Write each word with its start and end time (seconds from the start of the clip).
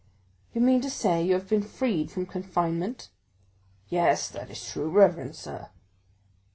"You 0.51 0.61
mean 0.61 0.81
to 0.81 0.89
say 0.89 1.23
you 1.23 1.35
have 1.35 1.47
been 1.47 1.61
freed 1.61 2.09
from 2.09 2.25
confinement?" 2.25 3.09
"Yes, 3.87 4.29
that 4.29 4.49
is 4.49 4.65
true, 4.67 4.89
reverend 4.89 5.35
sir." 5.35 5.69